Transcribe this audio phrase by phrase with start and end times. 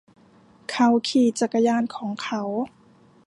[0.69, 2.41] เขาขี่จักรยานของเขา